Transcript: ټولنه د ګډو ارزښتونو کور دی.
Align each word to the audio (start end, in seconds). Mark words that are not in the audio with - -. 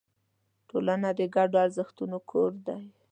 ټولنه 0.69 1.09
د 1.19 1.21
ګډو 1.35 1.57
ارزښتونو 1.65 2.17
کور 2.31 2.51
دی. 2.67 2.81